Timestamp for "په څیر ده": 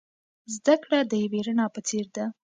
1.75-2.25